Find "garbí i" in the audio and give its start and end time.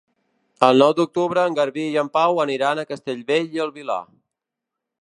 1.59-2.01